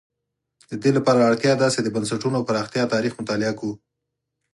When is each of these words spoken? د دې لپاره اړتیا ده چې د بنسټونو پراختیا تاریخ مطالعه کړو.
د 0.69 0.71
دې 0.83 0.91
لپاره 0.97 1.25
اړتیا 1.29 1.53
ده 1.61 1.67
چې 1.73 1.79
د 1.83 1.87
بنسټونو 1.95 2.45
پراختیا 2.47 2.83
تاریخ 2.93 3.13
مطالعه 3.21 3.53
کړو. 3.59 3.73